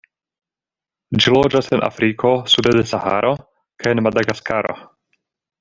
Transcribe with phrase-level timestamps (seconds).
[1.25, 3.35] Ĝi loĝas en Afriko sude de Saharo
[3.85, 4.79] kaj en Madagaskaro.